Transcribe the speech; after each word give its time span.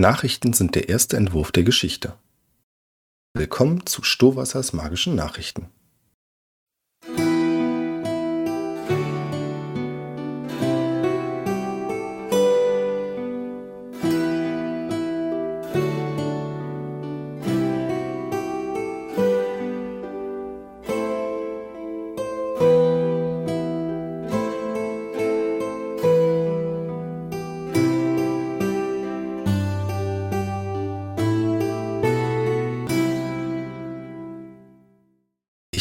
Nachrichten 0.00 0.52
sind 0.52 0.76
der 0.76 0.88
erste 0.88 1.16
Entwurf 1.16 1.50
der 1.50 1.64
Geschichte. 1.64 2.14
Willkommen 3.34 3.84
zu 3.84 4.04
Stohwassers 4.04 4.72
magischen 4.72 5.16
Nachrichten. 5.16 5.70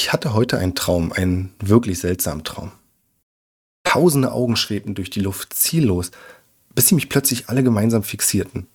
Ich 0.08 0.14
hatte 0.14 0.32
heute 0.32 0.58
einen 0.58 0.74
Traum, 0.74 1.12
einen 1.12 1.54
wirklich 1.60 2.00
seltsamen 2.00 2.46
Traum. 2.46 2.72
Tausende 3.84 4.32
Augen 4.32 4.56
schwebten 4.56 4.96
durch 4.96 5.10
die 5.10 5.20
Luft, 5.20 5.54
ziellos, 5.54 6.12
bis 6.74 6.88
sie 6.88 6.96
mich 6.96 7.10
plötzlich 7.10 7.50
alle 7.50 7.62
gemeinsam 7.62 8.04
fixierten. 8.04 8.68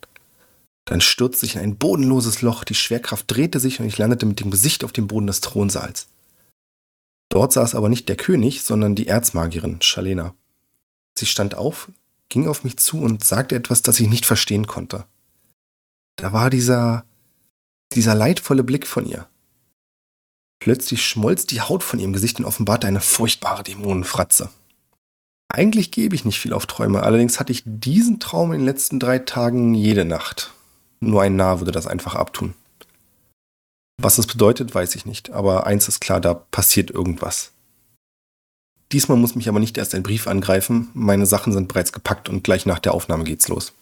Dann 0.85 1.01
stürzte 1.01 1.47
ich 1.47 1.55
in 1.55 1.61
ein 1.61 1.77
bodenloses 1.77 2.43
Loch, 2.43 2.63
die 2.63 2.75
Schwerkraft 2.75 3.25
drehte 3.29 3.59
sich 3.59 3.79
und 3.79 3.87
ich 3.87 3.97
landete 3.97 4.27
mit 4.27 4.41
dem 4.41 4.51
Gesicht 4.51 4.83
auf 4.83 4.91
dem 4.91 5.07
Boden 5.07 5.25
des 5.25 5.41
Thronsaals. 5.41 6.05
Dort 7.29 7.51
saß 7.51 7.73
aber 7.73 7.89
nicht 7.89 8.09
der 8.09 8.15
König, 8.15 8.61
sondern 8.61 8.93
die 8.93 9.07
Erzmagierin, 9.07 9.81
Shalena. 9.81 10.35
Sie 11.17 11.25
stand 11.25 11.55
auf, 11.55 11.89
ging 12.29 12.47
auf 12.47 12.63
mich 12.63 12.77
zu 12.77 13.01
und 13.01 13.23
sagte 13.23 13.55
etwas, 13.55 13.81
das 13.81 13.99
ich 13.99 14.07
nicht 14.07 14.27
verstehen 14.27 14.67
konnte. 14.67 15.05
Da 16.15 16.31
war 16.31 16.51
dieser, 16.51 17.05
dieser 17.93 18.13
leidvolle 18.13 18.63
Blick 18.63 18.85
von 18.85 19.07
ihr. 19.07 19.27
Plötzlich 20.63 21.05
schmolz 21.05 21.45
die 21.45 21.59
Haut 21.59 21.83
von 21.83 21.99
ihrem 21.99 22.13
Gesicht 22.13 22.39
und 22.39 22.45
offenbarte 22.45 22.87
eine 22.87 23.01
furchtbare 23.01 23.63
Dämonenfratze. 23.63 24.49
Eigentlich 25.49 25.91
gebe 25.91 26.15
ich 26.15 26.23
nicht 26.23 26.39
viel 26.39 26.53
auf 26.53 26.67
Träume, 26.67 27.03
allerdings 27.03 27.37
hatte 27.37 27.51
ich 27.51 27.63
diesen 27.65 28.21
Traum 28.21 28.53
in 28.53 28.59
den 28.59 28.65
letzten 28.65 28.97
drei 28.97 29.19
Tagen 29.19 29.73
jede 29.73 30.05
Nacht. 30.05 30.53
Nur 31.01 31.21
ein 31.21 31.35
Narr 31.35 31.59
würde 31.59 31.73
das 31.73 31.85
einfach 31.85 32.15
abtun. 32.15 32.53
Was 34.01 34.15
das 34.15 34.25
bedeutet, 34.25 34.73
weiß 34.73 34.95
ich 34.95 35.05
nicht, 35.05 35.31
aber 35.31 35.67
eins 35.67 35.89
ist 35.89 35.99
klar, 35.99 36.21
da 36.21 36.33
passiert 36.33 36.91
irgendwas. 36.91 37.51
Diesmal 38.93 39.17
muss 39.17 39.35
mich 39.35 39.49
aber 39.49 39.59
nicht 39.59 39.77
erst 39.77 39.93
ein 39.93 40.03
Brief 40.03 40.27
angreifen, 40.27 40.87
meine 40.93 41.25
Sachen 41.25 41.51
sind 41.51 41.67
bereits 41.67 41.91
gepackt 41.91 42.29
und 42.29 42.45
gleich 42.45 42.65
nach 42.65 42.79
der 42.79 42.93
Aufnahme 42.93 43.25
geht's 43.25 43.49
los. 43.49 43.73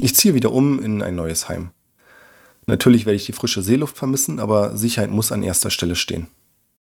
Ich 0.00 0.16
ziehe 0.16 0.32
wieder 0.32 0.52
um 0.52 0.82
in 0.82 1.02
ein 1.02 1.16
neues 1.16 1.50
Heim. 1.50 1.72
Natürlich 2.68 3.06
werde 3.06 3.16
ich 3.16 3.24
die 3.24 3.32
frische 3.32 3.62
Seeluft 3.62 3.96
vermissen, 3.96 4.38
aber 4.38 4.76
Sicherheit 4.76 5.10
muss 5.10 5.32
an 5.32 5.42
erster 5.42 5.70
Stelle 5.70 5.96
stehen. 5.96 6.28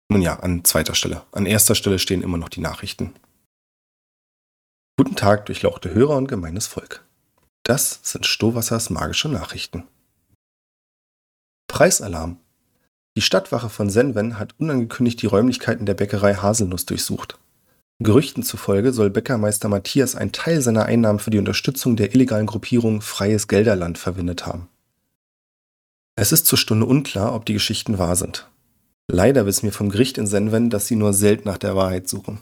Nun 0.08 0.22
ja, 0.22 0.40
an 0.40 0.64
zweiter 0.64 0.94
Stelle. 0.94 1.24
An 1.32 1.48
erster 1.48 1.74
Stelle 1.74 1.98
stehen 1.98 2.22
immer 2.22 2.38
noch 2.38 2.50
die 2.50 2.62
Nachrichten. 2.62 3.16
Guten 4.98 5.16
Tag, 5.16 5.48
durchlauchte 5.48 5.92
Hörer 5.92 6.16
und 6.16 6.28
gemeines 6.28 6.68
Volk. 6.68 7.04
Das 7.64 8.02
sind 8.04 8.28
Stohwassers 8.28 8.92
magische 8.92 9.30
Nachrichten. 9.30 9.84
Preisalarm. 11.68 12.38
Die 13.18 13.22
Stadtwache 13.22 13.70
von 13.70 13.90
Senven 13.90 14.38
hat 14.38 14.54
unangekündigt 14.60 15.24
die 15.24 15.28
Räumlichkeiten 15.28 15.88
der 15.88 15.96
Bäckerei 15.96 16.36
Haselnuss 16.36 16.86
durchsucht. 16.86 17.40
Gerüchten 17.98 18.44
zufolge 18.44 18.94
soll 18.94 19.10
Bäckermeister 19.10 19.70
Matthias 19.70 20.16
einen 20.16 20.34
Teil 20.34 20.62
seiner 20.62 20.86
Einnahmen 20.86 21.18
für 21.18 21.32
die 21.32 21.40
Unterstützung 21.40 21.96
der 21.96 22.14
illegalen 22.14 22.46
Gruppierung 22.46 23.02
Freies 23.02 23.48
Gelderland 23.48 23.98
verwendet 23.98 24.46
haben. 24.46 24.70
Es 26.24 26.32
ist 26.32 26.46
zur 26.46 26.58
Stunde 26.58 26.86
unklar, 26.86 27.36
ob 27.36 27.46
die 27.46 27.52
Geschichten 27.52 27.98
wahr 27.98 28.16
sind. 28.16 28.48
Leider 29.12 29.46
wissen 29.46 29.64
wir 29.64 29.74
vom 29.74 29.90
Gericht 29.90 30.18
in 30.18 30.26
Senven, 30.26 30.70
dass 30.70 30.88
sie 30.88 30.96
nur 30.96 31.12
selten 31.12 31.50
nach 31.50 31.58
der 31.58 31.75
Wahrheit 31.75 32.08
suchen. 32.08 32.40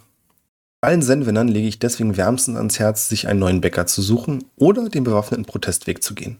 Allen 0.81 1.01
Senvenern 1.01 1.47
lege 1.47 1.67
ich 1.67 1.79
deswegen 1.79 2.15
wärmstens 2.15 2.57
ans 2.57 2.77
Herz, 2.77 3.09
sich 3.09 3.27
einen 3.27 3.39
neuen 3.39 3.59
Bäcker 3.59 3.87
zu 3.87 4.03
suchen 4.03 4.45
oder 4.55 4.87
den 4.87 5.03
bewaffneten 5.03 5.45
Protestweg 5.45 6.03
zu 6.03 6.13
gehen. 6.13 6.37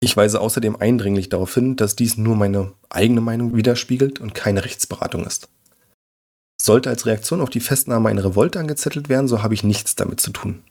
Ich 0.00 0.16
weise 0.16 0.40
außerdem 0.40 0.74
eindringlich 0.74 1.28
darauf 1.28 1.54
hin, 1.54 1.76
dass 1.76 1.94
dies 1.94 2.16
nur 2.16 2.34
meine 2.34 2.72
eigene 2.88 3.20
Meinung 3.20 3.54
widerspiegelt 3.54 4.18
und 4.18 4.34
keine 4.34 4.64
Rechtsberatung 4.64 5.24
ist. 5.26 5.48
Sollte 6.60 6.90
als 6.90 7.06
Reaktion 7.06 7.40
auf 7.40 7.50
die 7.50 7.60
Festnahme 7.60 8.08
eine 8.08 8.24
Revolte 8.24 8.58
angezettelt 8.58 9.08
werden, 9.08 9.28
so 9.28 9.44
habe 9.44 9.54
ich 9.54 9.62
nichts 9.62 9.94
damit 9.94 10.20
zu 10.20 10.32
tun. 10.32 10.64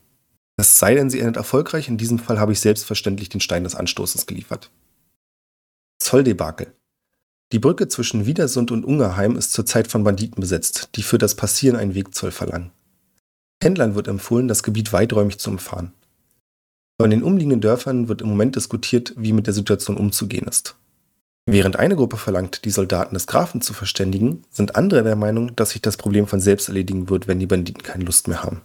Es 0.57 0.79
sei 0.79 0.95
denn, 0.95 1.09
sie 1.09 1.19
endet 1.19 1.37
erfolgreich. 1.37 1.87
In 1.87 1.97
diesem 1.97 2.19
Fall 2.19 2.39
habe 2.39 2.51
ich 2.51 2.59
selbstverständlich 2.59 3.29
den 3.29 3.41
Stein 3.41 3.63
des 3.63 3.75
Anstoßes 3.75 4.25
geliefert. 4.25 4.71
Zolldebakel. 5.99 6.73
Die 7.51 7.59
Brücke 7.59 7.87
zwischen 7.87 8.25
Wiedersund 8.25 8.71
und 8.71 8.85
Ungerheim 8.85 9.35
ist 9.35 9.53
zurzeit 9.53 9.87
von 9.87 10.03
Banditen 10.03 10.41
besetzt, 10.41 10.89
die 10.95 11.03
für 11.03 11.17
das 11.17 11.35
Passieren 11.35 11.77
einen 11.77 11.95
Wegzoll 11.95 12.31
verlangen. 12.31 12.71
Händlern 13.61 13.95
wird 13.95 14.07
empfohlen, 14.07 14.47
das 14.47 14.63
Gebiet 14.63 14.93
weiträumig 14.93 15.39
zu 15.39 15.51
umfahren. 15.51 15.93
Von 16.99 17.09
den 17.09 17.23
umliegenden 17.23 17.61
Dörfern 17.61 18.07
wird 18.07 18.21
im 18.21 18.29
Moment 18.29 18.55
diskutiert, 18.55 19.13
wie 19.17 19.33
mit 19.33 19.47
der 19.47 19.53
Situation 19.53 19.97
umzugehen 19.97 20.47
ist. 20.47 20.75
Während 21.45 21.75
eine 21.75 21.95
Gruppe 21.95 22.17
verlangt, 22.17 22.65
die 22.65 22.71
Soldaten 22.71 23.13
des 23.13 23.27
Grafen 23.27 23.61
zu 23.61 23.73
verständigen, 23.73 24.43
sind 24.49 24.75
andere 24.75 25.03
der 25.03 25.15
Meinung, 25.15 25.55
dass 25.55 25.71
sich 25.71 25.81
das 25.81 25.97
Problem 25.97 26.25
von 26.25 26.39
selbst 26.39 26.69
erledigen 26.69 27.09
wird, 27.09 27.27
wenn 27.27 27.39
die 27.39 27.45
Banditen 27.45 27.83
keine 27.83 28.05
Lust 28.05 28.27
mehr 28.27 28.43
haben. 28.43 28.61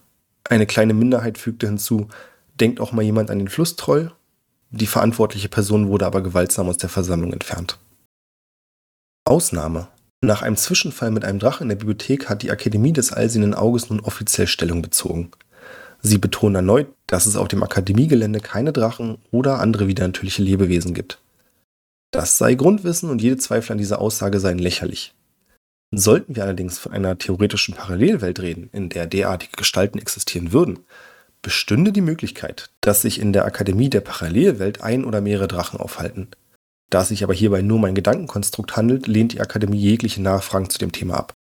Eine 0.50 0.66
kleine 0.66 0.94
Minderheit 0.94 1.38
fügte 1.38 1.69
hinzu, 1.69 2.09
denkt 2.59 2.81
auch 2.81 2.91
mal 2.91 3.03
jemand 3.03 3.31
an 3.31 3.38
den 3.38 3.47
Flusstroll? 3.47 4.12
Die 4.71 4.88
verantwortliche 4.88 5.49
Person 5.49 5.88
wurde 5.88 6.06
aber 6.06 6.22
gewaltsam 6.22 6.69
aus 6.69 6.77
der 6.77 6.88
Versammlung 6.88 7.33
entfernt. 7.33 7.78
Ausnahme. 9.25 9.87
Nach 10.22 10.43
einem 10.43 10.56
Zwischenfall 10.56 11.12
mit 11.12 11.25
einem 11.25 11.39
Drachen 11.39 11.65
in 11.65 11.69
der 11.69 11.77
Bibliothek 11.77 12.28
hat 12.28 12.43
die 12.43 12.50
Akademie 12.50 12.93
des 12.93 13.12
Allsehenden 13.12 13.55
Auges 13.55 13.91
nun 13.91 14.00
offiziell 14.00 14.49
Stellung 14.49 14.83
bezogen. 14.83 15.31
Sie 16.03 16.19
betonen 16.19 16.56
erneut, 16.56 16.89
dass 17.06 17.27
es 17.27 17.37
auf 17.37 17.47
dem 17.47 17.62
Akademiegelände 17.62 18.41
keine 18.41 18.72
Drachen 18.72 19.19
oder 19.31 19.60
andere 19.60 19.87
widernatürliche 19.87 20.43
Lebewesen 20.43 20.94
gibt. 20.94 21.21
Das 22.10 22.39
sei 22.39 22.55
Grundwissen 22.55 23.09
und 23.09 23.22
jede 23.22 23.37
Zweifel 23.37 23.72
an 23.72 23.78
dieser 23.78 24.00
Aussage 24.00 24.41
seien 24.41 24.59
lächerlich. 24.59 25.15
Sollten 25.93 26.37
wir 26.37 26.45
allerdings 26.45 26.78
von 26.78 26.93
einer 26.93 27.19
theoretischen 27.19 27.75
Parallelwelt 27.75 28.41
reden, 28.41 28.71
in 28.73 28.89
der 28.91 29.06
derartige 29.06 29.56
Gestalten 29.56 29.99
existieren 29.99 30.53
würden, 30.53 30.81
bestünde 31.43 31.91
die 31.91 32.01
Möglichkeit, 32.01 32.71
dass 32.81 33.03
sich 33.03 33.21
in 33.21 33.33
der 33.33 33.45
Akademie 33.45 33.91
der 33.91 34.01
Parallelwelt 34.01 34.83
ein 34.83 35.05
oder 35.05 35.21
mehrere 35.21 35.49
Drachen 35.49 35.81
aufhalten. 35.81 36.28
Da 36.91 37.03
es 37.03 37.09
sich 37.09 37.25
aber 37.25 37.34
hierbei 37.34 37.62
nur 37.62 37.78
um 37.78 37.84
ein 37.84 37.95
Gedankenkonstrukt 37.95 38.77
handelt, 38.77 39.06
lehnt 39.06 39.33
die 39.33 39.41
Akademie 39.41 39.78
jegliche 39.78 40.23
Nachfragen 40.23 40.71
zu 40.71 40.78
dem 40.78 40.93
Thema 40.93 41.15
ab. 41.15 41.33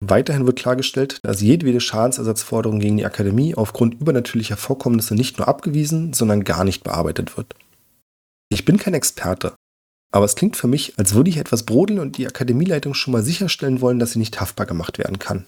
Weiterhin 0.00 0.46
wird 0.46 0.58
klargestellt, 0.58 1.18
dass 1.24 1.40
jedwede 1.40 1.80
Schadensersatzforderung 1.80 2.78
gegen 2.78 2.98
die 2.98 3.06
Akademie 3.06 3.56
aufgrund 3.56 4.00
übernatürlicher 4.00 4.56
Vorkommnisse 4.56 5.14
nicht 5.14 5.38
nur 5.38 5.48
abgewiesen, 5.48 6.12
sondern 6.12 6.44
gar 6.44 6.64
nicht 6.64 6.84
bearbeitet 6.84 7.36
wird. 7.36 7.54
Ich 8.48 8.64
bin 8.64 8.78
kein 8.78 8.94
Experte, 8.94 9.54
aber 10.10 10.24
es 10.24 10.34
klingt 10.34 10.56
für 10.56 10.68
mich, 10.68 10.98
als 10.98 11.14
würde 11.14 11.30
ich 11.30 11.36
etwas 11.36 11.64
brodeln 11.64 11.98
und 11.98 12.16
die 12.16 12.26
Akademieleitung 12.26 12.94
schon 12.94 13.12
mal 13.12 13.22
sicherstellen 13.22 13.80
wollen, 13.80 13.98
dass 13.98 14.12
sie 14.12 14.18
nicht 14.18 14.40
haftbar 14.40 14.66
gemacht 14.66 14.98
werden 14.98 15.18
kann. 15.18 15.44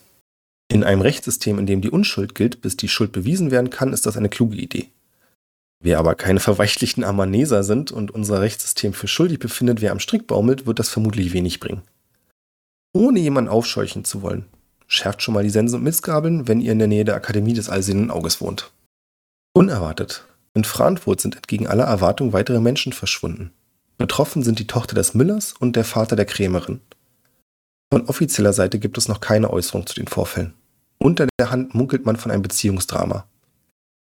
In 0.68 0.84
einem 0.84 1.00
Rechtssystem, 1.00 1.58
in 1.58 1.66
dem 1.66 1.80
die 1.80 1.90
Unschuld 1.90 2.34
gilt, 2.34 2.60
bis 2.60 2.76
die 2.76 2.88
Schuld 2.88 3.12
bewiesen 3.12 3.50
werden 3.50 3.70
kann, 3.70 3.92
ist 3.92 4.06
das 4.06 4.16
eine 4.16 4.28
kluge 4.28 4.56
Idee. 4.56 4.88
Wir 5.82 5.98
aber 5.98 6.14
keine 6.14 6.40
verweichlichten 6.40 7.04
Amaneser 7.04 7.64
sind 7.64 7.90
und 7.90 8.10
unser 8.10 8.42
Rechtssystem 8.42 8.92
für 8.92 9.08
schuldig 9.08 9.38
befindet, 9.38 9.80
wer 9.80 9.92
am 9.92 10.00
Strick 10.00 10.26
baumelt, 10.26 10.66
wird 10.66 10.78
das 10.78 10.90
vermutlich 10.90 11.32
wenig 11.32 11.58
bringen. 11.58 11.82
Ohne 12.92 13.18
jemanden 13.18 13.50
aufscheuchen 13.50 14.04
zu 14.04 14.20
wollen, 14.20 14.44
schärft 14.86 15.22
schon 15.22 15.34
mal 15.34 15.42
die 15.42 15.50
Sense 15.50 15.74
und 15.76 15.82
Missgabeln, 15.82 16.48
wenn 16.48 16.60
ihr 16.60 16.72
in 16.72 16.78
der 16.78 16.88
Nähe 16.88 17.04
der 17.04 17.14
Akademie 17.14 17.54
des 17.54 17.70
Allsehenden 17.70 18.10
Auges 18.10 18.40
wohnt. 18.40 18.72
Unerwartet. 19.54 20.24
In 20.52 20.64
Frankfurt 20.64 21.20
sind 21.20 21.36
entgegen 21.36 21.66
aller 21.66 21.84
Erwartung 21.84 22.32
weitere 22.32 22.60
Menschen 22.60 22.92
verschwunden. 22.92 23.52
Betroffen 24.00 24.42
sind 24.42 24.58
die 24.58 24.66
Tochter 24.66 24.94
des 24.94 25.12
Müllers 25.12 25.52
und 25.52 25.76
der 25.76 25.84
Vater 25.84 26.16
der 26.16 26.24
Krämerin. 26.24 26.80
Von 27.92 28.06
offizieller 28.06 28.54
Seite 28.54 28.78
gibt 28.78 28.96
es 28.96 29.08
noch 29.08 29.20
keine 29.20 29.50
Äußerung 29.50 29.86
zu 29.86 29.94
den 29.94 30.06
Vorfällen. 30.06 30.54
Unter 30.96 31.28
der 31.38 31.50
Hand 31.50 31.74
munkelt 31.74 32.06
man 32.06 32.16
von 32.16 32.30
einem 32.30 32.40
Beziehungsdrama. 32.40 33.26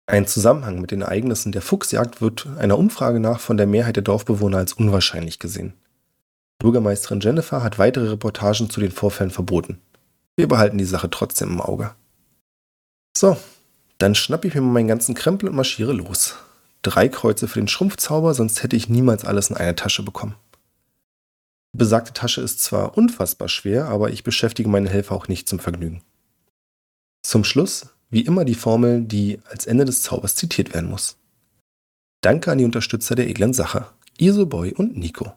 Ein 0.06 0.26
Zusammenhang 0.26 0.82
mit 0.82 0.90
den 0.90 1.00
Ereignissen 1.00 1.52
der 1.52 1.62
Fuchsjagd 1.62 2.20
wird 2.20 2.46
einer 2.58 2.76
Umfrage 2.76 3.18
nach 3.18 3.40
von 3.40 3.56
der 3.56 3.66
Mehrheit 3.66 3.96
der 3.96 4.02
Dorfbewohner 4.02 4.58
als 4.58 4.74
unwahrscheinlich 4.74 5.38
gesehen. 5.38 5.72
Bürgermeisterin 6.58 7.20
Jennifer 7.20 7.62
hat 7.62 7.78
weitere 7.78 8.10
Reportagen 8.10 8.68
zu 8.68 8.80
den 8.80 8.92
Vorfällen 8.92 9.30
verboten. 9.30 9.80
Wir 10.36 10.48
behalten 10.48 10.76
die 10.76 10.84
Sache 10.84 11.08
trotzdem 11.08 11.48
im 11.48 11.62
Auge. 11.62 11.94
So, 13.16 13.38
dann 13.96 14.14
schnapp 14.14 14.44
ich 14.44 14.54
mir 14.54 14.60
meinen 14.60 14.88
ganzen 14.88 15.14
Krempel 15.14 15.48
und 15.48 15.56
marschiere 15.56 15.94
los 15.94 16.36
drei 16.82 17.08
Kreuze 17.08 17.48
für 17.48 17.60
den 17.60 17.68
Schrumpfzauber, 17.68 18.34
sonst 18.34 18.62
hätte 18.62 18.76
ich 18.76 18.88
niemals 18.88 19.24
alles 19.24 19.50
in 19.50 19.56
eine 19.56 19.74
Tasche 19.74 20.02
bekommen. 20.02 20.34
Besagte 21.76 22.12
Tasche 22.12 22.40
ist 22.40 22.60
zwar 22.60 22.96
unfassbar 22.96 23.48
schwer, 23.48 23.86
aber 23.86 24.10
ich 24.10 24.24
beschäftige 24.24 24.68
meine 24.68 24.88
Helfer 24.88 25.14
auch 25.14 25.28
nicht 25.28 25.48
zum 25.48 25.58
Vergnügen. 25.58 26.02
Zum 27.22 27.44
Schluss 27.44 27.88
wie 28.10 28.22
immer 28.22 28.44
die 28.44 28.54
Formel, 28.54 29.02
die 29.02 29.38
als 29.50 29.66
Ende 29.66 29.84
des 29.84 30.02
Zaubers 30.02 30.34
zitiert 30.34 30.72
werden 30.72 30.88
muss. 30.88 31.16
Danke 32.22 32.50
an 32.50 32.58
die 32.58 32.64
Unterstützer 32.64 33.14
der 33.14 33.28
edlen 33.28 33.52
Sache, 33.52 33.86
Isoboy 34.18 34.72
und 34.72 34.96
Nico. 34.96 35.34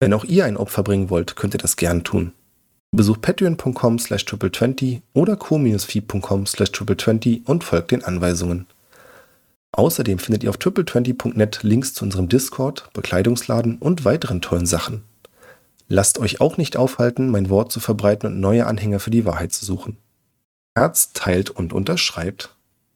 Wenn 0.00 0.14
auch 0.14 0.24
ihr 0.24 0.46
ein 0.46 0.56
Opfer 0.56 0.82
bringen 0.82 1.10
wollt, 1.10 1.36
könnt 1.36 1.54
ihr 1.54 1.58
das 1.58 1.76
gern 1.76 2.02
tun. 2.02 2.32
Besucht 2.90 3.22
patreon.com 3.22 3.98
slash 3.98 4.24
triple20 4.24 5.02
oder 5.12 5.36
co-feed.com 5.36 6.46
slash 6.46 6.70
triple20 6.70 7.46
und 7.46 7.64
folgt 7.64 7.90
den 7.90 8.04
Anweisungen. 8.04 8.66
Außerdem 9.72 10.18
findet 10.18 10.44
ihr 10.44 10.50
auf 10.50 10.58
triple20.net 10.58 11.62
Links 11.62 11.94
zu 11.94 12.04
unserem 12.04 12.28
Discord, 12.28 12.90
Bekleidungsladen 12.92 13.78
und 13.78 14.04
weiteren 14.04 14.42
tollen 14.42 14.66
Sachen. 14.66 15.04
Lasst 15.88 16.18
euch 16.18 16.40
auch 16.40 16.58
nicht 16.58 16.76
aufhalten, 16.76 17.30
mein 17.30 17.48
Wort 17.48 17.72
zu 17.72 17.80
verbreiten 17.80 18.26
und 18.26 18.40
neue 18.40 18.66
Anhänger 18.66 19.00
für 19.00 19.10
die 19.10 19.24
Wahrheit 19.24 19.52
zu 19.52 19.64
suchen. 19.64 19.96
Herz 20.76 21.12
teilt 21.12 21.50
und 21.50 21.72
unterschreibt. 21.72 22.54